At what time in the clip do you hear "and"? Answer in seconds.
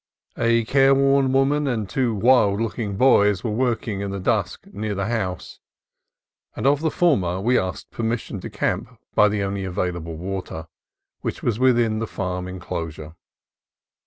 1.67-1.87, 6.55-6.65